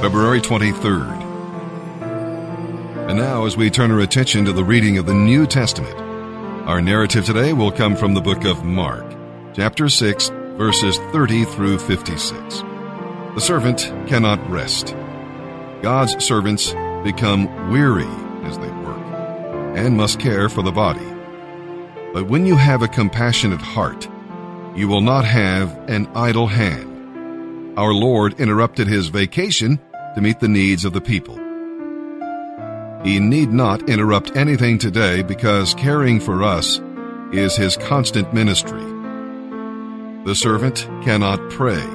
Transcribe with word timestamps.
February 0.00 0.40
23rd. 0.40 1.20
And 3.10 3.18
now, 3.18 3.44
as 3.44 3.54
we 3.54 3.68
turn 3.68 3.90
our 3.90 4.00
attention 4.00 4.46
to 4.46 4.52
the 4.54 4.64
reading 4.64 4.96
of 4.96 5.04
the 5.04 5.12
New 5.12 5.46
Testament, 5.46 5.94
our 6.66 6.80
narrative 6.80 7.26
today 7.26 7.52
will 7.52 7.70
come 7.70 7.94
from 7.94 8.14
the 8.14 8.20
book 8.22 8.46
of 8.46 8.64
Mark, 8.64 9.04
chapter 9.52 9.90
6, 9.90 10.30
verses 10.56 10.96
30 11.12 11.44
through 11.44 11.78
56. 11.80 12.32
The 12.32 13.40
servant 13.40 13.80
cannot 14.08 14.40
rest. 14.50 14.96
God's 15.82 16.24
servants 16.24 16.72
become 17.04 17.70
weary 17.70 18.08
as 18.44 18.56
they 18.56 18.70
work 18.70 19.76
and 19.76 19.98
must 19.98 20.18
care 20.18 20.48
for 20.48 20.62
the 20.62 20.72
body. 20.72 21.06
But 22.14 22.26
when 22.26 22.46
you 22.46 22.56
have 22.56 22.80
a 22.80 22.88
compassionate 22.88 23.60
heart, 23.60 24.08
you 24.74 24.88
will 24.88 25.02
not 25.02 25.26
have 25.26 25.90
an 25.90 26.06
idle 26.14 26.46
hand. 26.46 27.78
Our 27.78 27.92
Lord 27.92 28.40
interrupted 28.40 28.88
his 28.88 29.08
vacation 29.08 29.78
to 30.14 30.20
meet 30.20 30.40
the 30.40 30.48
needs 30.48 30.84
of 30.84 30.92
the 30.92 31.00
people. 31.00 31.36
He 33.04 33.18
need 33.18 33.50
not 33.50 33.88
interrupt 33.88 34.36
anything 34.36 34.78
today 34.78 35.22
because 35.22 35.74
caring 35.74 36.20
for 36.20 36.42
us 36.42 36.80
is 37.32 37.56
his 37.56 37.76
constant 37.76 38.34
ministry. 38.34 38.84
The 40.24 40.34
servant 40.34 40.86
cannot 41.02 41.50
pray. 41.50 41.86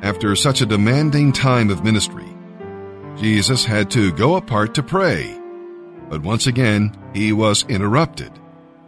After 0.00 0.34
such 0.34 0.62
a 0.62 0.66
demanding 0.66 1.32
time 1.32 1.70
of 1.70 1.84
ministry, 1.84 2.28
Jesus 3.16 3.64
had 3.64 3.90
to 3.90 4.12
go 4.12 4.36
apart 4.36 4.74
to 4.76 4.82
pray. 4.82 5.38
But 6.08 6.22
once 6.22 6.46
again, 6.46 6.96
he 7.12 7.32
was 7.32 7.66
interrupted, 7.68 8.32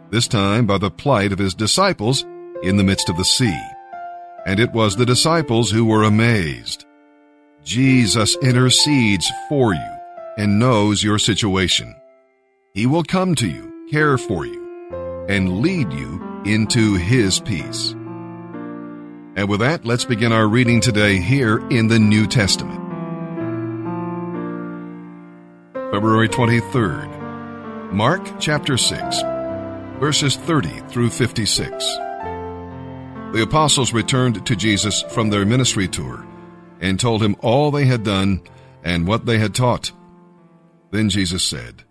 this 0.09 0.27
time 0.27 0.65
by 0.65 0.79
the 0.79 0.89
plight 0.89 1.31
of 1.31 1.37
his 1.37 1.53
disciples 1.53 2.25
in 2.63 2.77
the 2.77 2.83
midst 2.83 3.09
of 3.09 3.17
the 3.17 3.25
sea. 3.25 3.59
And 4.47 4.59
it 4.59 4.71
was 4.71 4.95
the 4.95 5.05
disciples 5.05 5.69
who 5.69 5.85
were 5.85 6.03
amazed. 6.03 6.85
Jesus 7.63 8.35
intercedes 8.41 9.29
for 9.47 9.73
you 9.73 9.97
and 10.37 10.57
knows 10.57 11.03
your 11.03 11.19
situation. 11.19 11.95
He 12.73 12.87
will 12.87 13.03
come 13.03 13.35
to 13.35 13.47
you, 13.47 13.87
care 13.91 14.17
for 14.17 14.45
you, 14.45 15.25
and 15.29 15.61
lead 15.61 15.93
you 15.93 16.41
into 16.43 16.95
His 16.95 17.39
peace. 17.39 17.91
And 19.35 19.47
with 19.47 19.59
that, 19.59 19.85
let's 19.85 20.05
begin 20.05 20.31
our 20.31 20.47
reading 20.47 20.81
today 20.81 21.17
here 21.17 21.59
in 21.69 21.87
the 21.87 21.99
New 21.99 22.25
Testament. 22.25 22.79
February 25.91 26.29
23rd, 26.29 27.91
Mark 27.93 28.39
chapter 28.39 28.75
6, 28.75 29.21
verses 29.99 30.35
30 30.35 30.79
through 30.89 31.11
56. 31.11 31.69
The 33.33 33.43
apostles 33.43 33.93
returned 33.93 34.45
to 34.47 34.55
Jesus 34.55 35.03
from 35.03 35.29
their 35.29 35.45
ministry 35.45 35.87
tour 35.87 36.25
and 36.81 36.99
told 36.99 37.23
him 37.23 37.35
all 37.39 37.71
they 37.71 37.85
had 37.85 38.03
done 38.03 38.41
and 38.83 39.07
what 39.07 39.25
they 39.25 39.37
had 39.37 39.55
taught. 39.55 39.91
Then 40.91 41.09
Jesus 41.09 41.43
said, 41.43 41.83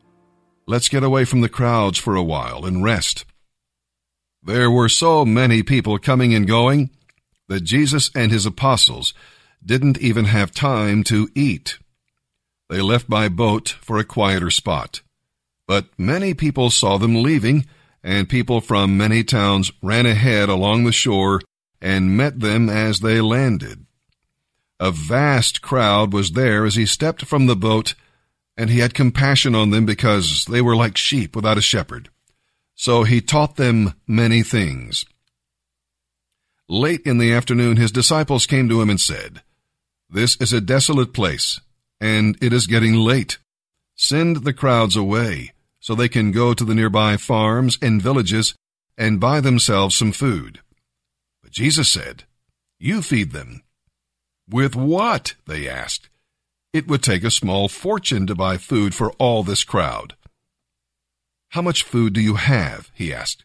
Let's 0.67 0.89
get 0.89 1.03
away 1.03 1.25
from 1.25 1.41
the 1.41 1.49
crowds 1.49 1.99
for 1.99 2.17
a 2.17 2.23
while 2.23 2.67
and 2.67 2.85
rest. 2.85 3.25
There 4.43 4.71
were 4.71 4.89
so 4.89 5.25
many 5.25 5.63
people 5.63 5.99
coming 5.99 6.35
and 6.35 6.47
going 6.47 6.91
that 7.49 7.63
Jesus 7.63 8.11
and 8.15 8.31
his 8.31 8.47
apostles 8.47 9.15
didn't 9.65 9.99
even 9.99 10.27
have 10.27 10.53
time 10.53 11.03
to 11.05 11.29
eat. 11.35 11.79
They 12.69 12.81
left 12.81 13.09
by 13.09 13.29
boat 13.29 13.69
for 13.69 13.99
a 13.99 14.05
quieter 14.05 14.51
spot. 14.51 15.03
But 15.67 15.87
many 15.99 16.35
people 16.35 16.71
saw 16.71 16.99
them 16.99 17.23
leaving, 17.23 17.67
and 18.03 18.29
people 18.29 18.61
from 18.61 18.97
many 18.97 19.23
towns 19.25 19.73
ran 19.83 20.07
ahead 20.07 20.49
along 20.49 20.85
the 20.85 20.93
shore 20.93 21.41
and 21.81 22.17
met 22.17 22.41
them 22.41 22.69
as 22.69 23.01
they 23.01 23.21
landed. 23.21 23.87
A 24.81 24.91
vast 24.91 25.61
crowd 25.61 26.15
was 26.15 26.33
there 26.33 26.65
as 26.65 26.75
he 26.75 26.87
stepped 26.87 27.27
from 27.27 27.45
the 27.45 27.55
boat, 27.55 27.95
and 28.57 28.71
he 28.71 28.79
had 28.79 28.95
compassion 28.95 29.55
on 29.55 29.69
them 29.69 29.85
because 29.85 30.47
they 30.47 30.63
were 30.63 30.75
like 30.75 30.97
sheep 30.97 31.37
without 31.37 31.59
a 31.59 31.63
shepherd. 31.63 32.09
So 32.75 33.05
he 33.05 33.21
taught 33.21 33.57
them 33.57 33.93
many 34.07 34.43
things. 34.43 35.05
Late 36.67 37.03
in 37.05 37.19
the 37.19 37.31
afternoon, 37.31 37.77
his 37.77 37.93
disciples 37.93 38.47
came 38.47 38.71
to 38.71 38.81
him 38.81 38.89
and 38.89 38.99
said, 38.99 39.43
This 40.09 40.39
is 40.41 40.55
a 40.55 40.63
desolate 40.63 41.13
place, 41.13 41.61
and 42.01 42.39
it 42.41 42.55
is 42.55 42.67
getting 42.67 42.95
late. 42.95 43.37
Send 43.97 44.45
the 44.45 44.55
crowds 44.55 44.97
away, 44.97 45.53
so 45.79 45.95
they 45.95 46.09
can 46.09 46.33
go 46.33 46.55
to 46.55 46.65
the 46.65 46.75
nearby 46.75 47.19
farms 47.19 47.77
and 47.83 48.01
villages 48.01 48.55
and 48.97 49.21
buy 49.21 49.41
themselves 49.41 49.95
some 49.95 50.13
food. 50.13 50.61
But 51.43 51.53
Jesus 51.53 51.91
said, 51.91 52.25
You 52.79 53.03
feed 53.03 53.33
them. 53.33 53.63
With 54.51 54.75
what? 54.75 55.35
they 55.47 55.69
asked. 55.69 56.09
It 56.73 56.89
would 56.89 57.05
take 57.05 57.23
a 57.23 57.31
small 57.31 57.69
fortune 57.69 58.27
to 58.27 58.35
buy 58.35 58.57
food 58.57 58.95
for 58.97 59.13
all 59.13 59.45
this 59.45 59.63
crowd. 59.63 60.17
How 61.51 61.63
much 61.63 61.85
food 61.85 62.15
do 62.15 62.21
you 62.21 62.35
have? 62.35 62.91
he 62.95 63.15
asked. 63.15 63.45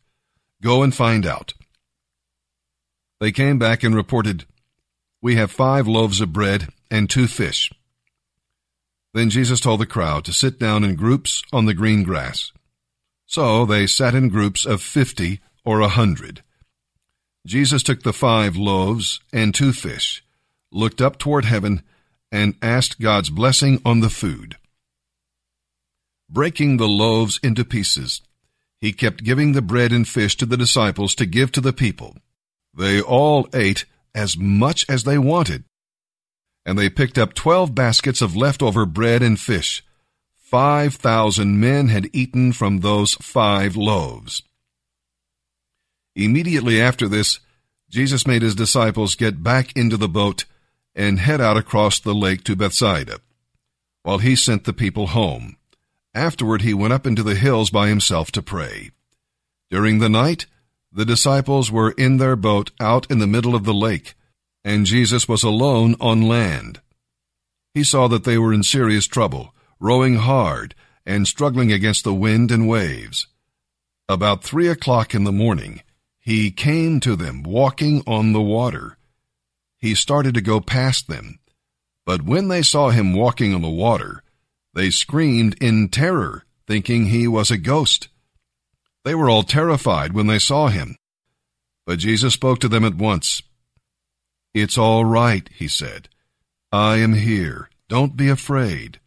Go 0.64 0.82
and 0.82 0.96
find 0.96 1.26
out. 1.26 1.54
They 3.20 3.32
came 3.32 3.60
back 3.60 3.84
and 3.84 3.96
reported, 3.96 4.46
We 5.22 5.36
have 5.36 5.52
five 5.52 5.88
loaves 5.88 6.22
of 6.22 6.34
bread 6.34 6.70
and 6.90 7.08
two 7.08 7.28
fish. 7.28 7.72
Then 9.14 9.30
Jesus 9.30 9.60
told 9.60 9.82
the 9.82 9.86
crowd 9.86 10.26
to 10.26 10.34
sit 10.34 10.60
down 10.60 10.84
in 10.84 10.96
groups 10.96 11.44
on 11.54 11.66
the 11.66 11.74
green 11.76 12.04
grass. 12.04 12.52
So 13.28 13.66
they 13.66 13.86
sat 13.86 14.16
in 14.16 14.30
groups 14.30 14.66
of 14.66 14.82
fifty 14.82 15.40
or 15.64 15.82
a 15.82 15.88
hundred. 15.88 16.44
Jesus 17.46 17.84
took 17.84 18.02
the 18.02 18.14
five 18.14 18.56
loaves 18.56 19.20
and 19.32 19.54
two 19.54 19.72
fish 19.72 20.25
looked 20.72 21.02
up 21.02 21.18
toward 21.18 21.46
heaven, 21.46 21.82
and 22.32 22.56
asked 22.62 23.00
God's 23.00 23.30
blessing 23.30 23.82
on 23.86 24.00
the 24.02 24.10
food. 24.10 24.58
Breaking 26.30 26.78
the 26.78 26.88
loaves 26.88 27.40
into 27.44 27.64
pieces, 27.64 28.22
he 28.82 28.92
kept 28.92 29.24
giving 29.24 29.54
the 29.54 29.62
bread 29.62 29.92
and 29.92 30.08
fish 30.08 30.36
to 30.38 30.46
the 30.46 30.58
disciples 30.58 31.16
to 31.16 31.26
give 31.26 31.52
to 31.54 31.62
the 31.62 31.74
people. 31.74 32.18
They 32.74 33.00
all 33.00 33.48
ate 33.54 33.86
as 34.14 34.38
much 34.38 34.86
as 34.90 35.04
they 35.04 35.18
wanted. 35.18 35.64
And 36.66 36.78
they 36.78 36.90
picked 36.90 37.18
up 37.18 37.34
twelve 37.34 37.76
baskets 37.76 38.22
of 38.22 38.36
leftover 38.36 38.86
bread 38.86 39.22
and 39.22 39.40
fish. 39.40 39.84
Five 40.36 40.96
thousand 40.96 41.60
men 41.60 41.90
had 41.90 42.10
eaten 42.12 42.54
from 42.54 42.80
those 42.80 43.16
five 43.16 43.76
loaves. 43.76 44.42
Immediately 46.16 46.82
after 46.82 47.08
this, 47.08 47.40
Jesus 47.90 48.26
made 48.26 48.42
his 48.42 48.56
disciples 48.56 49.16
get 49.16 49.44
back 49.44 49.76
into 49.76 49.98
the 49.98 50.10
boat 50.10 50.46
and 50.96 51.20
head 51.20 51.42
out 51.42 51.58
across 51.58 52.00
the 52.00 52.16
lake 52.16 52.44
to 52.46 52.56
Bethsaida, 52.56 53.20
while 54.04 54.20
he 54.20 54.36
sent 54.36 54.64
the 54.64 54.74
people 54.74 55.08
home. 55.08 55.58
Afterward, 56.14 56.62
he 56.62 56.74
went 56.74 56.94
up 56.94 57.06
into 57.06 57.24
the 57.24 57.36
hills 57.36 57.70
by 57.70 57.90
himself 57.90 58.32
to 58.32 58.42
pray. 58.42 58.92
During 59.70 60.00
the 60.00 60.10
night, 60.10 60.46
the 60.92 61.06
disciples 61.06 61.70
were 61.70 61.92
in 61.92 62.18
their 62.18 62.38
boat 62.38 62.72
out 62.80 63.10
in 63.12 63.20
the 63.20 63.28
middle 63.28 63.54
of 63.54 63.66
the 63.66 63.74
lake, 63.74 64.14
and 64.64 64.86
Jesus 64.86 65.28
was 65.28 65.44
alone 65.44 65.96
on 66.00 66.22
land. 66.22 66.80
He 67.74 67.84
saw 67.84 68.08
that 68.08 68.24
they 68.24 68.38
were 68.38 68.54
in 68.54 68.64
serious 68.64 69.06
trouble, 69.06 69.54
rowing 69.80 70.16
hard 70.16 70.74
and 71.06 71.28
struggling 71.28 71.74
against 71.74 72.06
the 72.06 72.14
wind 72.14 72.50
and 72.50 72.68
waves. 72.68 73.28
About 74.08 74.44
three 74.44 74.70
o'clock 74.70 75.14
in 75.14 75.26
the 75.26 75.32
morning, 75.34 75.82
he 76.18 76.52
came 76.52 77.02
to 77.02 77.18
them 77.18 77.44
walking 77.44 78.02
on 78.08 78.32
the 78.32 78.42
water 78.42 78.98
he 79.86 79.94
started 79.96 80.34
to 80.34 80.42
go 80.42 80.60
past 80.60 81.08
them. 81.08 81.40
But 82.06 82.24
when 82.24 82.48
they 82.48 82.64
saw 82.64 82.90
him 82.90 83.14
walking 83.14 83.54
on 83.54 83.62
the 83.62 83.70
water, 83.70 84.24
they 84.74 84.90
screamed 84.90 85.56
in 85.62 85.90
terror, 85.90 86.44
thinking 86.68 87.06
he 87.06 87.28
was 87.28 87.52
a 87.52 87.58
ghost. 87.58 88.08
They 89.04 89.14
were 89.14 89.30
all 89.30 89.44
terrified 89.44 90.14
when 90.14 90.28
they 90.28 90.40
saw 90.40 90.68
him. 90.68 90.96
But 91.86 92.00
Jesus 92.00 92.34
spoke 92.34 92.60
to 92.60 92.68
them 92.68 92.84
at 92.84 92.96
once. 92.96 93.44
It's 94.56 94.78
all 94.78 95.06
right, 95.06 95.48
he 95.54 95.68
said. 95.68 96.10
I 96.72 96.98
am 96.98 97.14
here. 97.14 97.70
Don't 97.88 98.18
be 98.18 98.28
afraid. 98.28 99.00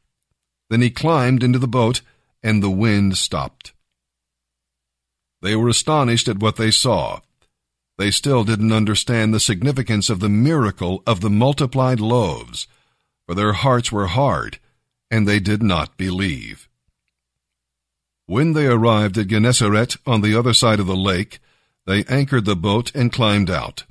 Then 0.70 0.80
he 0.80 0.90
climbed 0.90 1.42
into 1.42 1.58
the 1.58 1.66
boat, 1.66 2.02
and 2.42 2.62
the 2.62 2.70
wind 2.70 3.18
stopped. 3.18 3.72
They 5.42 5.56
were 5.56 5.68
astonished 5.68 6.28
at 6.28 6.38
what 6.38 6.56
they 6.56 6.70
saw. 6.70 7.20
They 7.98 8.12
still 8.12 8.44
didn't 8.44 8.72
understand 8.72 9.34
the 9.34 9.40
significance 9.40 10.08
of 10.08 10.20
the 10.20 10.28
miracle 10.28 11.02
of 11.04 11.20
the 11.20 11.30
multiplied 11.30 11.98
loaves, 11.98 12.68
for 13.26 13.34
their 13.34 13.52
hearts 13.52 13.90
were 13.90 14.06
hard, 14.06 14.58
and 15.10 15.26
they 15.26 15.40
did 15.40 15.62
not 15.62 15.96
believe. 15.96 16.68
When 18.26 18.52
they 18.52 18.66
arrived 18.66 19.18
at 19.18 19.26
Gennesaret 19.26 19.96
on 20.06 20.20
the 20.20 20.38
other 20.38 20.54
side 20.54 20.78
of 20.78 20.86
the 20.86 20.96
lake, 20.96 21.40
they 21.86 22.04
anchored 22.04 22.44
the 22.44 22.54
boat 22.54 22.94
and 22.94 23.12
climbed 23.12 23.50
out. 23.50 23.84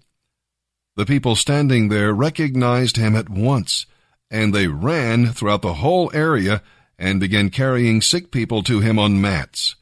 The 0.95 1.05
people 1.05 1.35
standing 1.35 1.89
there 1.89 2.13
recognized 2.13 2.95
him 2.95 3.15
at 3.15 3.29
once, 3.29 3.87
and 4.31 4.53
they 4.53 4.67
ran 4.67 5.33
throughout 5.33 5.61
the 5.61 5.75
whole 5.75 6.09
area 6.13 6.63
and 6.97 7.19
began 7.19 7.49
carrying 7.49 8.01
sick 8.01 8.31
people 8.31 8.63
to 8.63 8.79
him 8.79 8.97
on 8.97 9.19
mats. 9.19 9.75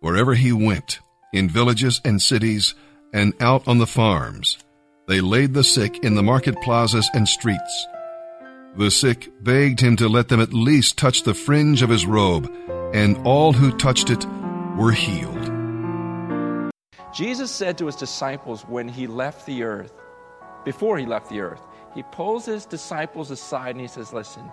Wherever 0.00 0.34
he 0.34 0.52
went, 0.52 1.00
in 1.32 1.48
villages 1.48 2.00
and 2.04 2.20
cities, 2.20 2.74
and 3.12 3.34
out 3.40 3.66
on 3.66 3.78
the 3.78 3.86
farms. 3.86 4.58
They 5.08 5.20
laid 5.20 5.54
the 5.54 5.64
sick 5.64 6.04
in 6.04 6.14
the 6.14 6.22
market 6.22 6.60
plazas 6.62 7.10
and 7.14 7.28
streets. 7.28 7.86
The 8.76 8.90
sick 8.90 9.30
begged 9.42 9.80
him 9.80 9.96
to 9.96 10.08
let 10.08 10.28
them 10.28 10.40
at 10.40 10.54
least 10.54 10.96
touch 10.96 11.24
the 11.24 11.34
fringe 11.34 11.82
of 11.82 11.90
his 11.90 12.06
robe, 12.06 12.50
and 12.94 13.18
all 13.26 13.52
who 13.52 13.76
touched 13.76 14.08
it 14.08 14.26
were 14.76 14.92
healed. 14.92 15.50
Jesus 17.12 17.50
said 17.50 17.76
to 17.78 17.86
his 17.86 17.96
disciples 17.96 18.62
when 18.62 18.88
he 18.88 19.06
left 19.06 19.44
the 19.44 19.62
earth, 19.64 19.92
before 20.64 20.96
he 20.96 21.04
left 21.04 21.28
the 21.28 21.40
earth, 21.40 21.60
he 21.94 22.02
pulls 22.04 22.46
his 22.46 22.64
disciples 22.64 23.30
aside 23.30 23.72
and 23.72 23.80
he 23.80 23.88
says, 23.88 24.12
Listen, 24.12 24.50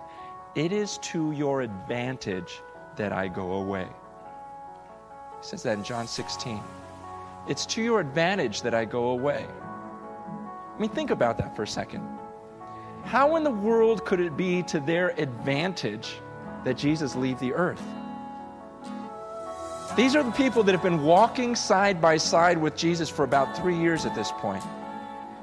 it 0.54 0.72
is 0.72 0.98
to 0.98 1.32
your 1.32 1.62
advantage 1.62 2.60
that 2.96 3.12
I 3.12 3.28
go 3.28 3.52
away. 3.52 3.88
He 5.40 5.46
says 5.46 5.62
that 5.62 5.78
in 5.78 5.84
John 5.84 6.06
16. 6.06 6.60
It's 7.48 7.66
to 7.66 7.82
your 7.82 8.00
advantage 8.00 8.62
that 8.62 8.74
I 8.74 8.84
go 8.84 9.10
away. 9.10 9.46
I 9.46 10.80
mean, 10.80 10.90
think 10.90 11.10
about 11.10 11.38
that 11.38 11.56
for 11.56 11.62
a 11.62 11.66
second. 11.66 12.06
How 13.04 13.36
in 13.36 13.44
the 13.44 13.50
world 13.50 14.04
could 14.04 14.20
it 14.20 14.36
be 14.36 14.62
to 14.64 14.80
their 14.80 15.10
advantage 15.20 16.16
that 16.64 16.76
Jesus 16.76 17.16
leave 17.16 17.38
the 17.38 17.52
earth? 17.52 17.82
These 19.96 20.14
are 20.14 20.22
the 20.22 20.30
people 20.30 20.62
that 20.62 20.72
have 20.72 20.82
been 20.82 21.02
walking 21.02 21.56
side 21.56 22.00
by 22.00 22.16
side 22.16 22.56
with 22.58 22.76
Jesus 22.76 23.10
for 23.10 23.24
about 23.24 23.56
three 23.56 23.76
years 23.76 24.06
at 24.06 24.14
this 24.14 24.30
point. 24.32 24.62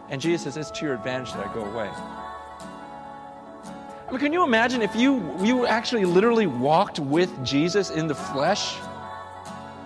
And 0.09 0.21
Jesus 0.21 0.43
says, 0.43 0.57
It's 0.57 0.79
to 0.79 0.85
your 0.85 0.95
advantage 0.95 1.33
that 1.33 1.45
I 1.45 1.53
go 1.53 1.65
away. 1.65 1.89
I 4.07 4.11
mean, 4.11 4.19
can 4.19 4.31
you 4.31 4.43
imagine 4.43 4.81
if 4.81 4.95
you, 4.95 5.35
you 5.43 5.67
actually 5.67 6.05
literally 6.05 6.47
walked 6.47 6.99
with 6.99 7.43
Jesus 7.43 7.89
in 7.89 8.07
the 8.07 8.15
flesh? 8.15 8.77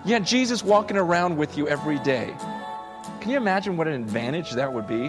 Had 0.04 0.26
Jesus 0.26 0.62
walking 0.64 0.96
around 0.96 1.36
with 1.36 1.56
you 1.56 1.68
every 1.68 1.98
day. 2.00 2.34
Can 3.20 3.30
you 3.30 3.36
imagine 3.36 3.76
what 3.76 3.86
an 3.86 3.94
advantage 3.94 4.50
that 4.52 4.72
would 4.72 4.88
be? 4.88 5.08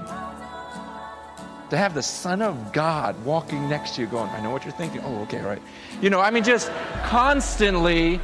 To 1.69 1.77
have 1.77 1.95
the 1.95 2.03
Son 2.03 2.41
of 2.43 2.71
God 2.71 3.15
walking 3.25 3.67
next 3.67 3.95
to 3.95 4.01
you, 4.01 4.07
going, 4.07 4.29
I 4.29 4.41
know 4.41 4.51
what 4.51 4.63
you're 4.63 4.73
thinking. 4.73 5.01
Oh, 5.03 5.23
okay, 5.23 5.41
right. 5.41 5.61
You 6.01 6.11
know, 6.11 6.19
I 6.19 6.29
mean, 6.29 6.43
just 6.43 6.71
constantly, 7.05 8.19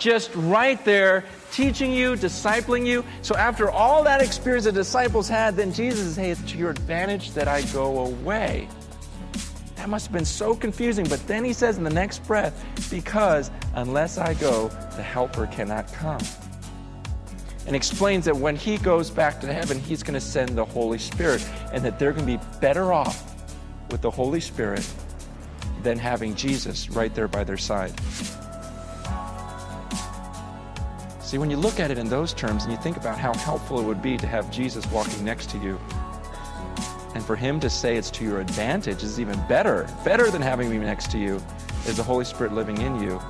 just 0.00 0.34
right 0.34 0.84
there, 0.84 1.24
teaching 1.52 1.92
you, 1.92 2.14
discipling 2.14 2.84
you. 2.84 3.04
So 3.22 3.36
after 3.36 3.70
all 3.70 4.02
that 4.02 4.20
experience 4.20 4.64
the 4.64 4.72
disciples 4.72 5.28
had, 5.28 5.54
then 5.56 5.72
Jesus 5.72 6.00
says, 6.00 6.16
Hey, 6.16 6.30
it's 6.30 6.42
to 6.50 6.58
your 6.58 6.70
advantage 6.70 7.30
that 7.32 7.46
I 7.46 7.62
go 7.72 8.06
away. 8.06 8.68
That 9.76 9.88
must 9.88 10.06
have 10.06 10.12
been 10.12 10.24
so 10.24 10.56
confusing. 10.56 11.06
But 11.08 11.24
then 11.28 11.44
he 11.44 11.52
says 11.52 11.78
in 11.78 11.84
the 11.84 11.90
next 11.90 12.26
breath, 12.26 12.64
Because 12.90 13.52
unless 13.78 14.18
I 14.18 14.34
go, 14.34 14.68
the 14.96 15.02
Helper 15.02 15.46
cannot 15.46 15.92
come. 15.92 16.20
And 17.66 17.76
explains 17.76 18.24
that 18.24 18.36
when 18.36 18.56
he 18.56 18.78
goes 18.78 19.10
back 19.10 19.40
to 19.42 19.52
heaven, 19.52 19.78
he's 19.78 20.02
going 20.02 20.14
to 20.14 20.20
send 20.20 20.56
the 20.56 20.64
Holy 20.64 20.98
Spirit, 20.98 21.46
and 21.72 21.84
that 21.84 21.98
they're 21.98 22.12
going 22.12 22.26
to 22.26 22.38
be 22.38 22.44
better 22.60 22.92
off 22.92 23.34
with 23.90 24.00
the 24.00 24.10
Holy 24.10 24.40
Spirit 24.40 24.86
than 25.82 25.98
having 25.98 26.34
Jesus 26.34 26.90
right 26.90 27.14
there 27.14 27.28
by 27.28 27.44
their 27.44 27.56
side. 27.56 27.92
See, 31.20 31.36
when 31.36 31.50
you 31.50 31.58
look 31.58 31.78
at 31.78 31.90
it 31.90 31.98
in 31.98 32.08
those 32.08 32.32
terms 32.32 32.64
and 32.64 32.72
you 32.72 32.78
think 32.78 32.96
about 32.96 33.18
how 33.18 33.34
helpful 33.34 33.78
it 33.80 33.84
would 33.84 34.00
be 34.00 34.16
to 34.16 34.26
have 34.26 34.50
Jesus 34.50 34.86
walking 34.90 35.24
next 35.24 35.50
to 35.50 35.58
you, 35.58 35.78
and 37.14 37.22
for 37.22 37.36
him 37.36 37.60
to 37.60 37.68
say 37.68 37.96
it's 37.96 38.10
to 38.12 38.24
your 38.24 38.40
advantage 38.40 39.02
is 39.02 39.20
even 39.20 39.38
better, 39.46 39.86
better 40.04 40.30
than 40.30 40.40
having 40.40 40.70
me 40.70 40.78
next 40.78 41.10
to 41.10 41.18
you, 41.18 41.40
is 41.86 41.96
the 41.96 42.02
Holy 42.02 42.24
Spirit 42.24 42.54
living 42.54 42.80
in 42.80 43.00
you. 43.02 43.20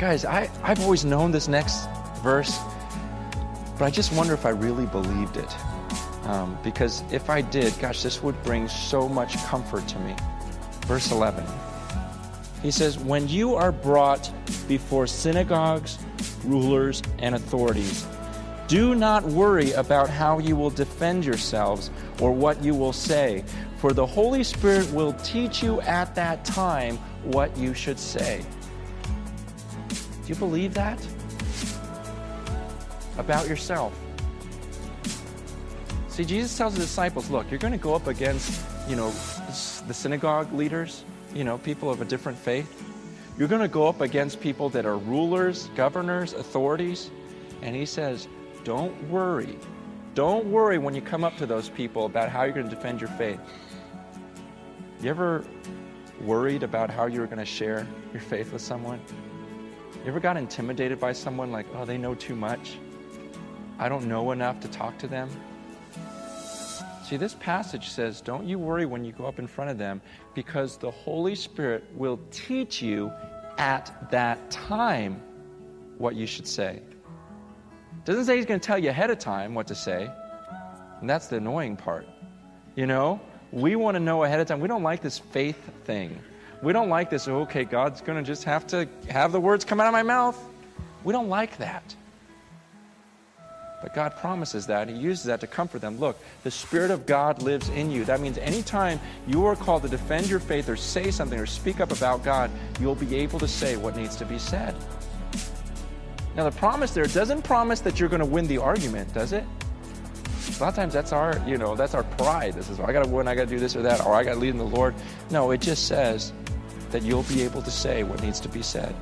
Guys, 0.00 0.24
I, 0.24 0.50
I've 0.64 0.80
always 0.80 1.04
known 1.04 1.30
this 1.30 1.46
next 1.46 1.88
verse, 2.22 2.58
but 3.78 3.84
I 3.84 3.90
just 3.90 4.12
wonder 4.14 4.34
if 4.34 4.44
I 4.44 4.50
really 4.50 4.86
believed 4.86 5.36
it. 5.36 5.54
Um, 6.24 6.58
because 6.64 7.04
if 7.12 7.30
I 7.30 7.40
did, 7.40 7.78
gosh, 7.78 8.02
this 8.02 8.22
would 8.22 8.40
bring 8.42 8.66
so 8.66 9.08
much 9.08 9.36
comfort 9.44 9.86
to 9.88 9.98
me. 10.00 10.16
Verse 10.86 11.12
11. 11.12 11.44
He 12.62 12.72
says, 12.72 12.98
When 12.98 13.28
you 13.28 13.54
are 13.54 13.70
brought 13.72 14.30
before 14.66 15.06
synagogues 15.06 15.98
rulers, 16.44 17.02
and 17.18 17.34
authorities. 17.34 18.06
Do 18.68 18.94
not 18.94 19.24
worry 19.24 19.72
about 19.72 20.08
how 20.08 20.38
you 20.38 20.56
will 20.56 20.70
defend 20.70 21.24
yourselves 21.24 21.90
or 22.20 22.32
what 22.32 22.62
you 22.62 22.74
will 22.74 22.92
say, 22.92 23.44
for 23.78 23.92
the 23.92 24.06
Holy 24.06 24.44
Spirit 24.44 24.90
will 24.92 25.12
teach 25.24 25.62
you 25.62 25.80
at 25.82 26.14
that 26.14 26.44
time 26.44 26.96
what 27.24 27.56
you 27.56 27.74
should 27.74 27.98
say. 27.98 28.44
You 30.30 30.36
believe 30.36 30.74
that? 30.74 31.04
About 33.18 33.48
yourself. 33.48 33.92
See, 36.06 36.24
Jesus 36.24 36.56
tells 36.56 36.74
the 36.74 36.80
disciples, 36.82 37.30
look, 37.30 37.50
you're 37.50 37.58
going 37.58 37.72
to 37.72 37.78
go 37.78 37.96
up 37.96 38.06
against, 38.06 38.64
you 38.88 38.94
know, 38.94 39.10
the 39.88 39.92
synagogue 39.92 40.52
leaders, 40.52 41.04
you 41.34 41.42
know, 41.42 41.58
people 41.58 41.90
of 41.90 42.00
a 42.00 42.04
different 42.04 42.38
faith. 42.38 42.80
You're 43.38 43.48
going 43.48 43.60
to 43.60 43.66
go 43.66 43.88
up 43.88 44.02
against 44.02 44.40
people 44.40 44.68
that 44.68 44.86
are 44.86 44.98
rulers, 44.98 45.68
governors, 45.74 46.32
authorities. 46.32 47.10
And 47.62 47.74
he 47.74 47.84
says, 47.84 48.28
Don't 48.62 49.10
worry. 49.10 49.58
Don't 50.14 50.46
worry 50.46 50.78
when 50.78 50.94
you 50.94 51.02
come 51.02 51.24
up 51.24 51.36
to 51.38 51.46
those 51.46 51.68
people 51.68 52.06
about 52.06 52.28
how 52.28 52.44
you're 52.44 52.54
going 52.54 52.68
to 52.68 52.74
defend 52.76 53.00
your 53.00 53.10
faith. 53.10 53.40
You 55.02 55.10
ever 55.10 55.44
worried 56.20 56.62
about 56.62 56.88
how 56.88 57.06
you 57.06 57.18
were 57.18 57.26
going 57.26 57.38
to 57.38 57.44
share 57.44 57.84
your 58.12 58.22
faith 58.22 58.52
with 58.52 58.62
someone? 58.62 59.00
You 60.02 60.08
ever 60.08 60.20
got 60.20 60.38
intimidated 60.38 60.98
by 60.98 61.12
someone 61.12 61.52
like, 61.52 61.66
oh, 61.74 61.84
they 61.84 61.98
know 61.98 62.14
too 62.14 62.34
much? 62.34 62.78
I 63.78 63.90
don't 63.90 64.06
know 64.06 64.32
enough 64.32 64.58
to 64.60 64.68
talk 64.68 64.96
to 64.98 65.06
them? 65.06 65.28
See, 67.04 67.18
this 67.18 67.34
passage 67.34 67.90
says, 67.90 68.22
don't 68.22 68.46
you 68.46 68.58
worry 68.58 68.86
when 68.86 69.04
you 69.04 69.12
go 69.12 69.26
up 69.26 69.38
in 69.38 69.46
front 69.46 69.70
of 69.70 69.76
them 69.76 70.00
because 70.32 70.78
the 70.78 70.90
Holy 70.90 71.34
Spirit 71.34 71.84
will 71.94 72.18
teach 72.30 72.80
you 72.80 73.12
at 73.58 74.10
that 74.10 74.50
time 74.50 75.20
what 75.98 76.14
you 76.14 76.26
should 76.26 76.46
say. 76.46 76.80
Doesn't 78.06 78.24
say 78.24 78.36
he's 78.36 78.46
going 78.46 78.60
to 78.60 78.66
tell 78.66 78.78
you 78.78 78.88
ahead 78.88 79.10
of 79.10 79.18
time 79.18 79.52
what 79.52 79.66
to 79.66 79.74
say. 79.74 80.10
And 81.00 81.10
that's 81.10 81.26
the 81.26 81.36
annoying 81.36 81.76
part. 81.76 82.06
You 82.74 82.86
know, 82.86 83.20
we 83.52 83.76
want 83.76 83.96
to 83.96 84.00
know 84.00 84.24
ahead 84.24 84.40
of 84.40 84.46
time. 84.46 84.60
We 84.60 84.68
don't 84.68 84.82
like 84.82 85.02
this 85.02 85.18
faith 85.18 85.58
thing. 85.84 86.18
We 86.62 86.72
don't 86.72 86.90
like 86.90 87.08
this, 87.08 87.26
oh, 87.26 87.40
okay, 87.40 87.64
God's 87.64 88.00
going 88.02 88.18
to 88.18 88.24
just 88.24 88.44
have 88.44 88.66
to 88.68 88.86
have 89.08 89.32
the 89.32 89.40
words 89.40 89.64
come 89.64 89.80
out 89.80 89.86
of 89.86 89.92
my 89.92 90.02
mouth. 90.02 90.38
We 91.04 91.12
don't 91.12 91.28
like 91.28 91.56
that. 91.58 91.94
But 93.82 93.94
God 93.94 94.14
promises 94.16 94.66
that. 94.66 94.88
He 94.88 94.94
uses 94.94 95.24
that 95.24 95.40
to 95.40 95.46
comfort 95.46 95.80
them. 95.80 95.98
Look, 95.98 96.18
the 96.44 96.50
Spirit 96.50 96.90
of 96.90 97.06
God 97.06 97.42
lives 97.42 97.70
in 97.70 97.90
you. 97.90 98.04
That 98.04 98.20
means 98.20 98.36
anytime 98.36 99.00
you 99.26 99.46
are 99.46 99.56
called 99.56 99.82
to 99.82 99.88
defend 99.88 100.28
your 100.28 100.38
faith 100.38 100.68
or 100.68 100.76
say 100.76 101.10
something 101.10 101.38
or 101.38 101.46
speak 101.46 101.80
up 101.80 101.90
about 101.90 102.22
God, 102.22 102.50
you'll 102.78 102.94
be 102.94 103.16
able 103.16 103.38
to 103.38 103.48
say 103.48 103.76
what 103.76 103.96
needs 103.96 104.16
to 104.16 104.26
be 104.26 104.38
said. 104.38 104.74
Now, 106.36 106.44
the 106.44 106.56
promise 106.56 106.92
there 106.92 107.06
doesn't 107.06 107.42
promise 107.42 107.80
that 107.80 107.98
you're 107.98 108.10
going 108.10 108.20
to 108.20 108.26
win 108.26 108.46
the 108.46 108.58
argument, 108.58 109.12
does 109.14 109.32
it? 109.32 109.44
A 110.58 110.60
lot 110.60 110.68
of 110.68 110.74
times 110.74 110.92
that's 110.92 111.12
our, 111.12 111.42
you 111.46 111.56
know, 111.56 111.74
that's 111.74 111.94
our 111.94 112.02
pride. 112.02 112.52
This 112.52 112.68
is, 112.68 112.78
oh, 112.78 112.84
I 112.84 112.92
got 112.92 113.04
to 113.04 113.10
win, 113.10 113.26
I 113.28 113.34
got 113.34 113.44
to 113.44 113.50
do 113.50 113.58
this 113.58 113.74
or 113.74 113.82
that, 113.82 114.04
or 114.04 114.14
I 114.14 114.24
got 114.24 114.34
to 114.34 114.38
lead 114.38 114.50
in 114.50 114.58
the 114.58 114.64
Lord. 114.64 114.94
No, 115.30 115.52
it 115.52 115.62
just 115.62 115.88
says 115.88 116.34
that 116.90 117.02
you'll 117.02 117.22
be 117.24 117.42
able 117.42 117.62
to 117.62 117.70
say 117.70 118.02
what 118.02 118.22
needs 118.22 118.40
to 118.40 118.48
be 118.48 118.62
said, 118.62 118.94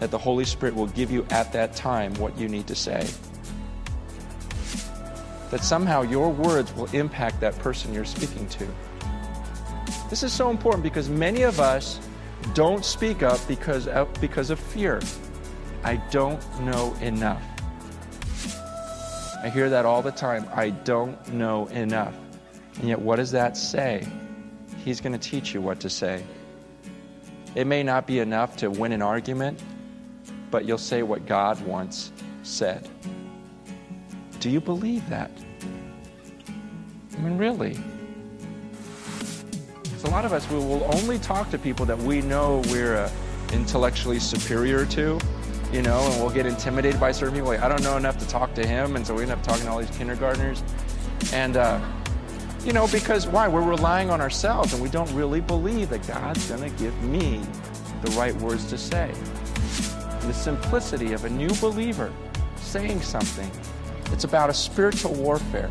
that 0.00 0.10
the 0.10 0.18
Holy 0.18 0.44
Spirit 0.44 0.74
will 0.74 0.86
give 0.88 1.10
you 1.10 1.26
at 1.30 1.52
that 1.52 1.76
time 1.76 2.14
what 2.14 2.36
you 2.38 2.48
need 2.48 2.66
to 2.66 2.74
say 2.74 3.06
that 5.54 5.62
somehow 5.62 6.02
your 6.02 6.30
words 6.30 6.74
will 6.74 6.86
impact 6.86 7.38
that 7.38 7.56
person 7.60 7.94
you're 7.94 8.04
speaking 8.04 8.44
to. 8.48 8.66
This 10.10 10.24
is 10.24 10.32
so 10.32 10.50
important 10.50 10.82
because 10.82 11.08
many 11.08 11.42
of 11.42 11.60
us 11.60 12.00
don't 12.54 12.84
speak 12.84 13.22
up 13.22 13.38
because 13.46 13.86
of, 13.86 14.12
because 14.20 14.50
of 14.50 14.58
fear. 14.58 15.00
I 15.84 15.96
don't 16.10 16.42
know 16.62 16.92
enough. 17.00 17.40
I 19.44 19.48
hear 19.48 19.70
that 19.70 19.86
all 19.86 20.02
the 20.02 20.10
time. 20.10 20.44
I 20.52 20.70
don't 20.70 21.34
know 21.34 21.68
enough. 21.68 22.16
And 22.80 22.88
yet, 22.88 23.00
what 23.00 23.16
does 23.16 23.30
that 23.30 23.56
say? 23.56 24.08
He's 24.84 25.00
going 25.00 25.12
to 25.12 25.20
teach 25.20 25.54
you 25.54 25.60
what 25.60 25.78
to 25.80 25.88
say. 25.88 26.24
It 27.54 27.66
may 27.66 27.82
not 27.82 28.06
be 28.06 28.18
enough 28.18 28.56
to 28.58 28.70
win 28.70 28.92
an 28.92 29.02
argument, 29.02 29.60
but 30.50 30.64
you'll 30.64 30.78
say 30.78 31.02
what 31.02 31.26
God 31.26 31.60
once 31.64 32.10
said. 32.42 32.88
Do 34.40 34.50
you 34.50 34.60
believe 34.60 35.08
that? 35.08 35.30
I 37.16 37.20
mean, 37.20 37.38
really. 37.38 37.78
So 39.98 40.08
a 40.08 40.10
lot 40.10 40.24
of 40.24 40.32
us 40.32 40.48
we 40.50 40.56
will 40.56 40.84
only 40.92 41.18
talk 41.18 41.50
to 41.50 41.58
people 41.58 41.86
that 41.86 41.96
we 41.96 42.20
know 42.20 42.62
we're 42.70 42.96
uh, 42.96 43.10
intellectually 43.52 44.18
superior 44.18 44.84
to, 44.86 45.18
you 45.72 45.82
know, 45.82 46.00
and 46.00 46.20
we'll 46.20 46.30
get 46.30 46.46
intimidated 46.46 47.00
by 47.00 47.12
certain 47.12 47.34
people. 47.34 47.48
Like, 47.48 47.62
I 47.62 47.68
don't 47.68 47.82
know 47.82 47.96
enough 47.96 48.18
to 48.18 48.28
talk 48.28 48.52
to 48.54 48.66
him, 48.66 48.96
and 48.96 49.06
so 49.06 49.14
we 49.14 49.22
end 49.22 49.30
up 49.30 49.42
talking 49.42 49.64
to 49.64 49.70
all 49.70 49.78
these 49.78 49.96
kindergartners. 49.96 50.62
And, 51.32 51.56
uh, 51.56 51.80
you 52.64 52.72
know, 52.72 52.88
because 52.88 53.26
why? 53.26 53.46
We're 53.46 53.62
relying 53.62 54.10
on 54.10 54.20
ourselves, 54.20 54.72
and 54.72 54.82
we 54.82 54.88
don't 54.88 55.12
really 55.14 55.40
believe 55.40 55.90
that 55.90 56.06
God's 56.06 56.48
going 56.48 56.62
to 56.62 56.76
give 56.82 56.98
me 57.02 57.40
the 58.02 58.10
right 58.12 58.34
words 58.36 58.64
to 58.66 58.78
say. 58.78 59.12
The 60.20 60.32
simplicity 60.32 61.12
of 61.12 61.26
a 61.26 61.30
new 61.30 61.52
believer 61.56 62.10
saying 62.56 63.02
something. 63.02 63.50
It's 64.12 64.24
about 64.24 64.48
a 64.48 64.54
spiritual 64.54 65.12
warfare. 65.14 65.70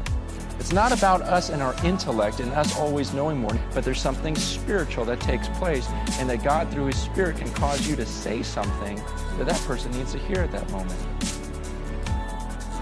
It's 0.59 0.71
not 0.71 0.91
about 0.91 1.23
us 1.23 1.49
and 1.49 1.63
our 1.63 1.75
intellect 1.83 2.39
and 2.39 2.51
us 2.53 2.77
always 2.77 3.11
knowing 3.13 3.39
more, 3.39 3.59
but 3.73 3.83
there's 3.83 3.99
something 3.99 4.35
spiritual 4.35 5.03
that 5.05 5.19
takes 5.19 5.49
place, 5.49 5.87
and 6.19 6.29
that 6.29 6.43
God, 6.43 6.69
through 6.71 6.85
His 6.85 7.01
Spirit, 7.01 7.37
can 7.37 7.51
cause 7.53 7.87
you 7.87 7.95
to 7.95 8.05
say 8.05 8.43
something 8.43 8.97
that 9.37 9.47
that 9.47 9.59
person 9.61 9.91
needs 9.91 10.11
to 10.11 10.19
hear 10.19 10.37
at 10.41 10.51
that 10.51 10.69
moment. 10.69 10.99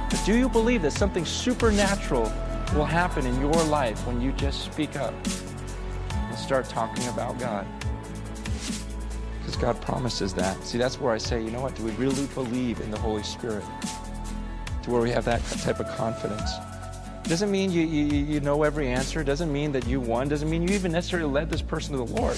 But 0.10 0.22
do 0.26 0.38
you 0.38 0.50
believe 0.50 0.82
that 0.82 0.92
something 0.92 1.26
supernatural 1.26 2.32
will 2.76 2.86
happen 2.86 3.26
in 3.26 3.40
your 3.40 3.64
life 3.66 4.06
when 4.08 4.22
you 4.22 4.32
just 4.34 4.64
speak 4.64 4.96
up 4.96 5.14
and 6.14 6.38
start 6.38 6.70
talking 6.70 7.08
about 7.10 7.38
God? 7.40 7.68
Because 9.40 9.56
God 9.58 9.82
promises 9.82 10.34
that. 10.36 10.64
See, 10.64 10.78
that's 10.78 11.00
where 11.00 11.12
I 11.12 11.18
say, 11.18 11.44
you 11.44 11.52
know 11.52 11.62
what? 11.62 11.76
Do 11.76 11.84
we 11.84 11.92
really 11.92 12.28
believe 12.28 12.80
in 12.80 12.92
the 12.92 12.98
Holy 12.98 13.24
Spirit? 13.24 13.64
To 14.84 14.92
where 14.92 15.02
we 15.02 15.12
have 15.12 15.26
that 15.26 15.44
type 15.44 15.80
of 15.80 15.88
confidence. 15.98 16.52
Doesn't 17.24 17.52
mean 17.52 17.72
you, 17.72 17.86
you, 17.86 18.06
you 18.06 18.40
know 18.40 18.64
every 18.64 18.88
answer. 18.88 19.24
Doesn't 19.24 19.52
mean 19.52 19.72
that 19.74 19.86
you 19.88 20.00
won. 20.00 20.28
Doesn't 20.28 20.50
mean 20.50 20.68
you 20.68 20.74
even 20.74 20.92
necessarily 20.92 21.30
led 21.30 21.50
this 21.50 21.62
person 21.62 21.92
to 21.92 21.98
the 21.98 22.20
Lord. 22.20 22.38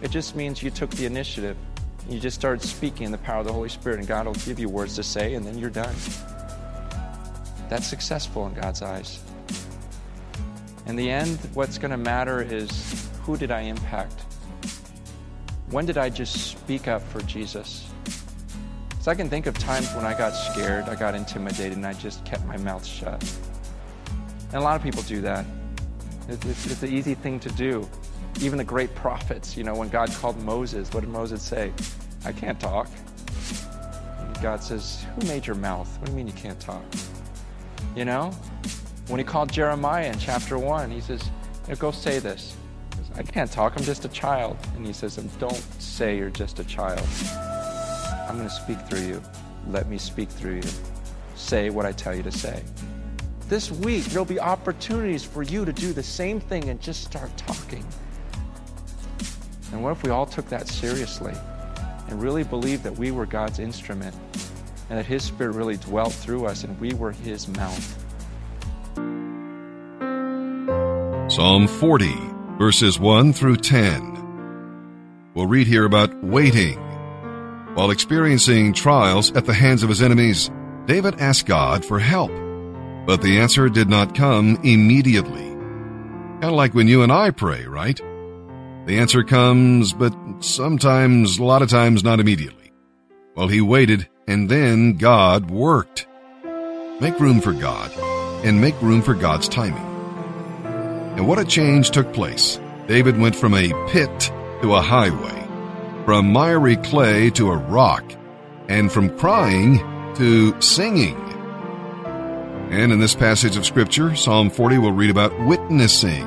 It 0.00 0.10
just 0.10 0.34
means 0.34 0.62
you 0.62 0.70
took 0.70 0.90
the 0.90 1.06
initiative. 1.06 1.56
You 2.08 2.18
just 2.18 2.36
started 2.36 2.66
speaking 2.66 3.06
in 3.06 3.12
the 3.12 3.18
power 3.18 3.40
of 3.40 3.46
the 3.46 3.52
Holy 3.52 3.68
Spirit, 3.68 4.00
and 4.00 4.08
God 4.08 4.26
will 4.26 4.34
give 4.34 4.58
you 4.58 4.68
words 4.68 4.96
to 4.96 5.02
say, 5.02 5.34
and 5.34 5.46
then 5.46 5.56
you're 5.56 5.70
done. 5.70 5.94
That's 7.68 7.86
successful 7.86 8.46
in 8.48 8.54
God's 8.54 8.82
eyes. 8.82 9.20
In 10.86 10.96
the 10.96 11.10
end, 11.10 11.38
what's 11.54 11.78
going 11.78 11.90
to 11.92 11.96
matter 11.96 12.42
is 12.42 13.08
who 13.22 13.36
did 13.36 13.50
I 13.50 13.60
impact? 13.60 14.20
When 15.70 15.86
did 15.86 15.96
I 15.96 16.10
just 16.10 16.50
speak 16.50 16.88
up 16.88 17.02
for 17.02 17.20
Jesus? 17.22 17.88
So 19.00 19.10
I 19.10 19.14
can 19.14 19.28
think 19.28 19.46
of 19.46 19.58
times 19.58 19.92
when 19.94 20.04
I 20.04 20.16
got 20.16 20.30
scared, 20.30 20.84
I 20.84 20.94
got 20.94 21.14
intimidated, 21.14 21.76
and 21.76 21.86
I 21.86 21.92
just 21.92 22.24
kept 22.24 22.44
my 22.46 22.56
mouth 22.58 22.84
shut. 22.84 23.22
And 24.48 24.54
a 24.54 24.60
lot 24.60 24.76
of 24.76 24.82
people 24.82 25.02
do 25.02 25.20
that. 25.22 25.44
It's, 26.28 26.44
it's, 26.44 26.66
it's 26.70 26.82
an 26.82 26.92
easy 26.92 27.14
thing 27.14 27.40
to 27.40 27.48
do. 27.50 27.88
Even 28.40 28.58
the 28.58 28.64
great 28.64 28.94
prophets, 28.94 29.56
you 29.56 29.64
know, 29.64 29.74
when 29.74 29.88
God 29.88 30.10
called 30.12 30.40
Moses, 30.42 30.92
what 30.92 31.00
did 31.00 31.10
Moses 31.10 31.42
say? 31.42 31.72
I 32.24 32.32
can't 32.32 32.60
talk. 32.60 32.88
And 34.18 34.40
God 34.42 34.62
says, 34.62 35.04
Who 35.16 35.26
made 35.26 35.46
your 35.46 35.56
mouth? 35.56 35.88
What 35.98 36.06
do 36.06 36.12
you 36.12 36.16
mean 36.16 36.26
you 36.26 36.32
can't 36.34 36.60
talk? 36.60 36.84
You 37.96 38.04
know? 38.04 38.32
When 39.08 39.18
he 39.18 39.24
called 39.24 39.52
Jeremiah 39.52 40.10
in 40.10 40.18
chapter 40.18 40.58
1, 40.58 40.90
he 40.90 41.00
says, 41.00 41.22
Go 41.78 41.90
say 41.90 42.18
this. 42.18 42.56
Says, 42.96 43.10
I 43.16 43.22
can't 43.22 43.50
talk, 43.50 43.74
I'm 43.76 43.84
just 43.84 44.04
a 44.04 44.08
child. 44.08 44.56
And 44.76 44.86
he 44.86 44.92
says, 44.92 45.16
Don't 45.38 45.56
say 45.80 46.16
you're 46.16 46.30
just 46.30 46.58
a 46.58 46.64
child. 46.64 47.06
I'm 48.28 48.36
going 48.36 48.48
to 48.48 48.54
speak 48.54 48.80
through 48.88 49.06
you. 49.06 49.22
Let 49.68 49.88
me 49.88 49.98
speak 49.98 50.28
through 50.28 50.56
you. 50.56 50.70
Say 51.34 51.70
what 51.70 51.84
I 51.84 51.92
tell 51.92 52.14
you 52.14 52.22
to 52.22 52.32
say. 52.32 52.62
This 53.48 53.70
week, 53.70 54.04
there'll 54.04 54.24
be 54.24 54.40
opportunities 54.40 55.24
for 55.24 55.42
you 55.42 55.64
to 55.64 55.72
do 55.72 55.92
the 55.92 56.02
same 56.02 56.40
thing 56.40 56.68
and 56.70 56.80
just 56.80 57.04
start 57.04 57.36
talking. 57.36 57.84
And 59.72 59.82
what 59.82 59.90
if 59.90 60.02
we 60.02 60.10
all 60.10 60.26
took 60.26 60.48
that 60.48 60.68
seriously 60.68 61.34
and 62.08 62.22
really 62.22 62.44
believed 62.44 62.82
that 62.84 62.96
we 62.96 63.10
were 63.10 63.26
God's 63.26 63.58
instrument 63.58 64.14
and 64.88 64.98
that 64.98 65.06
His 65.06 65.22
Spirit 65.22 65.52
really 65.52 65.76
dwelt 65.76 66.12
through 66.12 66.46
us 66.46 66.64
and 66.64 66.78
we 66.80 66.94
were 66.94 67.12
His 67.12 67.48
mouth? 67.48 68.01
Psalm 71.34 71.66
40, 71.66 72.14
verses 72.58 72.98
1 73.00 73.32
through 73.32 73.56
10. 73.56 75.30
We'll 75.32 75.46
read 75.46 75.66
here 75.66 75.86
about 75.86 76.22
waiting. 76.22 76.78
While 77.72 77.90
experiencing 77.90 78.74
trials 78.74 79.32
at 79.32 79.46
the 79.46 79.54
hands 79.54 79.82
of 79.82 79.88
his 79.88 80.02
enemies, 80.02 80.50
David 80.84 81.18
asked 81.22 81.46
God 81.46 81.86
for 81.86 81.98
help, 81.98 82.30
but 83.06 83.22
the 83.22 83.38
answer 83.38 83.70
did 83.70 83.88
not 83.88 84.14
come 84.14 84.60
immediately. 84.62 85.40
Kind 85.40 86.44
of 86.44 86.52
like 86.52 86.74
when 86.74 86.86
you 86.86 87.02
and 87.02 87.10
I 87.10 87.30
pray, 87.30 87.64
right? 87.64 87.96
The 88.84 88.98
answer 88.98 89.24
comes, 89.24 89.94
but 89.94 90.14
sometimes, 90.40 91.38
a 91.38 91.44
lot 91.44 91.62
of 91.62 91.70
times, 91.70 92.04
not 92.04 92.20
immediately. 92.20 92.72
Well, 93.34 93.48
he 93.48 93.62
waited, 93.62 94.06
and 94.28 94.50
then 94.50 94.98
God 94.98 95.50
worked. 95.50 96.06
Make 97.00 97.18
room 97.18 97.40
for 97.40 97.54
God, 97.54 97.90
and 98.44 98.60
make 98.60 98.78
room 98.82 99.00
for 99.00 99.14
God's 99.14 99.48
timing. 99.48 99.91
And 101.16 101.28
what 101.28 101.38
a 101.38 101.44
change 101.44 101.90
took 101.90 102.12
place. 102.12 102.58
David 102.86 103.18
went 103.18 103.36
from 103.36 103.54
a 103.54 103.72
pit 103.90 104.32
to 104.62 104.74
a 104.74 104.80
highway, 104.80 105.46
from 106.04 106.32
miry 106.32 106.76
clay 106.76 107.30
to 107.30 107.50
a 107.50 107.56
rock, 107.56 108.04
and 108.68 108.90
from 108.90 109.16
crying 109.18 109.78
to 110.16 110.60
singing. 110.60 111.16
And 112.70 112.92
in 112.92 113.00
this 113.00 113.14
passage 113.14 113.56
of 113.56 113.66
Scripture, 113.66 114.16
Psalm 114.16 114.48
40, 114.48 114.78
we'll 114.78 114.92
read 114.92 115.10
about 115.10 115.38
witnessing. 115.46 116.26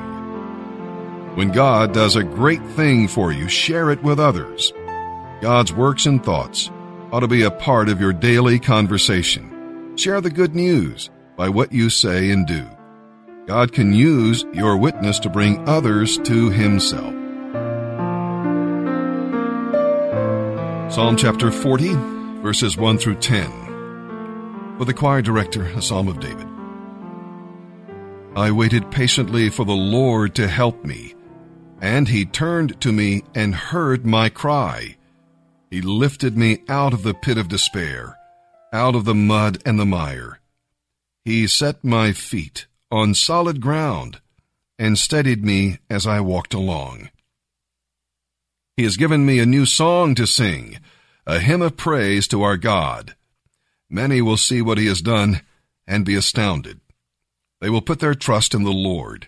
When 1.35 1.51
God 1.51 1.93
does 1.93 2.15
a 2.15 2.23
great 2.23 2.63
thing 2.69 3.07
for 3.07 3.31
you, 3.31 3.49
share 3.49 3.89
it 3.89 4.03
with 4.03 4.19
others. 4.19 4.71
God's 5.41 5.73
works 5.73 6.05
and 6.05 6.23
thoughts 6.23 6.69
ought 7.11 7.21
to 7.21 7.27
be 7.27 7.43
a 7.43 7.51
part 7.51 7.89
of 7.89 7.99
your 7.99 8.13
daily 8.13 8.59
conversation. 8.59 9.97
Share 9.97 10.21
the 10.21 10.29
good 10.29 10.55
news 10.55 11.09
by 11.35 11.49
what 11.49 11.71
you 11.71 11.89
say 11.89 12.29
and 12.29 12.45
do. 12.45 12.65
God 13.47 13.73
can 13.73 13.93
use 13.93 14.43
your 14.53 14.75
witness 14.75 15.19
to 15.19 15.29
bring 15.29 15.69
others 15.69 16.17
to 16.19 16.49
Himself. 16.49 17.13
Psalm 20.91 21.15
chapter 21.15 21.51
40, 21.51 21.93
verses 22.41 22.75
1 22.75 22.97
through 22.97 23.17
10. 23.17 24.77
For 24.79 24.85
the 24.85 24.95
choir 24.95 25.21
director, 25.21 25.63
a 25.63 25.81
psalm 25.81 26.07
of 26.07 26.19
David. 26.19 26.47
I 28.35 28.49
waited 28.49 28.89
patiently 28.89 29.51
for 29.51 29.63
the 29.63 29.73
Lord 29.73 30.33
to 30.35 30.47
help 30.47 30.83
me, 30.83 31.13
and 31.79 32.07
He 32.07 32.25
turned 32.25 32.81
to 32.81 32.91
me 32.91 33.21
and 33.35 33.53
heard 33.53 34.07
my 34.07 34.29
cry. 34.29 34.97
He 35.69 35.81
lifted 35.81 36.35
me 36.35 36.63
out 36.67 36.93
of 36.93 37.03
the 37.03 37.13
pit 37.13 37.37
of 37.37 37.49
despair, 37.49 38.17
out 38.73 38.95
of 38.95 39.05
the 39.05 39.13
mud 39.13 39.61
and 39.67 39.79
the 39.79 39.85
mire. 39.85 40.39
He 41.23 41.45
set 41.45 41.83
my 41.83 42.11
feet 42.11 42.65
on 42.91 43.13
solid 43.13 43.61
ground 43.61 44.19
and 44.77 44.97
steadied 44.97 45.43
me 45.43 45.79
as 45.89 46.05
I 46.05 46.19
walked 46.19 46.53
along. 46.53 47.09
He 48.77 48.83
has 48.83 48.97
given 48.97 49.25
me 49.25 49.39
a 49.39 49.45
new 49.45 49.65
song 49.65 50.15
to 50.15 50.27
sing, 50.27 50.79
a 51.25 51.39
hymn 51.39 51.61
of 51.61 51.77
praise 51.77 52.27
to 52.27 52.41
our 52.41 52.57
God. 52.57 53.15
Many 53.89 54.21
will 54.21 54.37
see 54.37 54.61
what 54.61 54.77
he 54.77 54.87
has 54.87 55.01
done 55.01 55.41
and 55.87 56.05
be 56.05 56.15
astounded. 56.15 56.81
They 57.61 57.69
will 57.69 57.81
put 57.81 57.99
their 57.99 58.15
trust 58.15 58.53
in 58.53 58.63
the 58.63 58.71
Lord. 58.71 59.27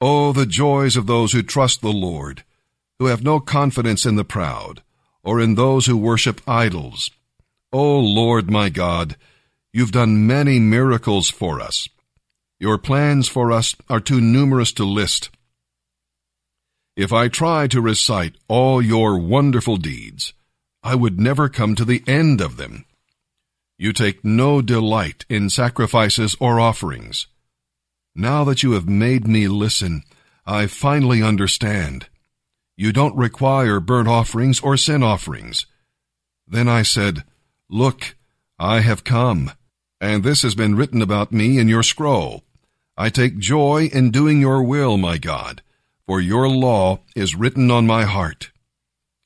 Oh, 0.00 0.32
the 0.32 0.46
joys 0.46 0.96
of 0.96 1.06
those 1.06 1.32
who 1.32 1.42
trust 1.42 1.80
the 1.80 1.92
Lord, 1.92 2.44
who 2.98 3.06
have 3.06 3.22
no 3.22 3.40
confidence 3.40 4.06
in 4.06 4.16
the 4.16 4.24
proud, 4.24 4.82
or 5.22 5.40
in 5.40 5.54
those 5.54 5.86
who 5.86 5.96
worship 5.96 6.40
idols. 6.48 7.10
O 7.72 7.98
Lord 7.98 8.50
my 8.50 8.68
God, 8.68 9.16
you've 9.72 9.92
done 9.92 10.26
many 10.26 10.58
miracles 10.58 11.30
for 11.30 11.60
us. 11.60 11.88
Your 12.62 12.78
plans 12.78 13.26
for 13.26 13.50
us 13.50 13.74
are 13.88 13.98
too 13.98 14.20
numerous 14.20 14.70
to 14.74 14.84
list. 14.84 15.30
If 16.96 17.12
I 17.12 17.26
try 17.26 17.66
to 17.66 17.80
recite 17.80 18.36
all 18.46 18.80
your 18.80 19.18
wonderful 19.18 19.78
deeds, 19.78 20.32
I 20.80 20.94
would 20.94 21.18
never 21.18 21.48
come 21.48 21.74
to 21.74 21.84
the 21.84 22.04
end 22.06 22.40
of 22.40 22.58
them. 22.58 22.84
You 23.78 23.92
take 23.92 24.24
no 24.24 24.62
delight 24.62 25.24
in 25.28 25.50
sacrifices 25.50 26.36
or 26.38 26.60
offerings. 26.60 27.26
Now 28.14 28.44
that 28.44 28.62
you 28.62 28.74
have 28.74 28.88
made 28.88 29.26
me 29.26 29.48
listen, 29.48 30.04
I 30.46 30.68
finally 30.68 31.20
understand. 31.20 32.06
You 32.76 32.92
don't 32.92 33.16
require 33.16 33.80
burnt 33.80 34.06
offerings 34.06 34.60
or 34.60 34.76
sin 34.76 35.02
offerings. 35.02 35.66
Then 36.46 36.68
I 36.68 36.82
said, 36.82 37.24
Look, 37.68 38.14
I 38.56 38.82
have 38.82 39.02
come, 39.02 39.50
and 40.00 40.22
this 40.22 40.42
has 40.42 40.54
been 40.54 40.76
written 40.76 41.02
about 41.02 41.32
me 41.32 41.58
in 41.58 41.66
your 41.66 41.82
scroll. 41.82 42.44
I 42.96 43.08
take 43.08 43.38
joy 43.38 43.88
in 43.92 44.10
doing 44.10 44.40
your 44.40 44.62
will, 44.62 44.96
my 44.98 45.18
God, 45.18 45.62
for 46.06 46.20
your 46.20 46.48
law 46.48 47.00
is 47.16 47.34
written 47.34 47.70
on 47.70 47.86
my 47.86 48.04
heart. 48.04 48.50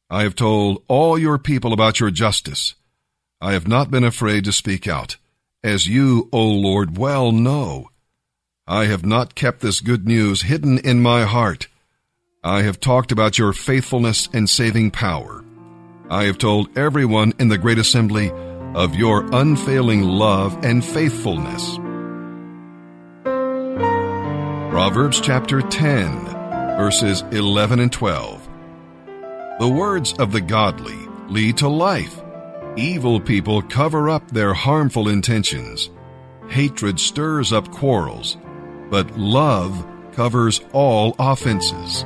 I 0.09 0.23
have 0.23 0.37
told 0.37 0.85
all 0.87 1.19
your 1.19 1.39
people 1.39 1.73
about 1.73 1.99
your 1.99 2.11
justice. 2.11 2.77
I 3.41 3.53
have 3.53 3.67
not 3.67 3.91
been 3.91 4.05
afraid 4.05 4.45
to 4.45 4.53
speak 4.53 4.87
out, 4.87 5.17
as 5.65 5.89
you, 5.89 6.29
O 6.33 6.47
Lord, 6.47 6.97
well 6.97 7.33
know. 7.33 7.91
I 8.69 8.87
have 8.87 9.05
not 9.05 9.35
kept 9.35 9.61
this 9.61 9.81
good 9.81 10.07
news 10.07 10.43
hidden 10.43 10.79
in 10.79 11.03
my 11.03 11.25
heart. 11.25 11.67
I 12.45 12.63
have 12.63 12.79
talked 12.79 13.11
about 13.11 13.39
your 13.39 13.53
faithfulness 13.53 14.29
and 14.33 14.49
saving 14.49 14.93
power. 14.93 15.45
I 16.09 16.25
have 16.25 16.39
told 16.39 16.77
everyone 16.79 17.33
in 17.41 17.49
the 17.49 17.59
great 17.59 17.79
assembly 17.79 18.31
of 18.75 18.95
your 18.95 19.29
unfailing 19.35 20.03
love 20.03 20.65
and 20.65 20.85
faithfulness. 20.85 21.79
Proverbs 24.77 25.23
chapter 25.23 25.63
10, 25.63 26.27
verses 26.77 27.23
11 27.31 27.81
and 27.81 27.91
12. 27.91 28.47
The 29.59 29.69
words 29.69 30.13
of 30.19 30.33
the 30.33 30.43
godly 30.43 30.99
lead 31.31 31.57
to 31.57 31.67
life. 31.69 32.21
Evil 32.77 33.19
people 33.19 33.63
cover 33.63 34.11
up 34.11 34.31
their 34.31 34.53
harmful 34.53 35.09
intentions. 35.09 35.89
Hatred 36.49 37.01
stirs 37.01 37.55
up 37.55 37.71
quarrels. 37.71 38.37
but 38.91 39.17
love 39.17 39.87
covers 40.13 40.61
all 40.75 41.17
offenses. 41.19 42.05